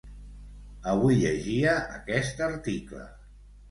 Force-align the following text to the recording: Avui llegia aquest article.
Avui 0.93 1.19
llegia 1.21 1.77
aquest 2.01 2.45
article. 2.51 3.09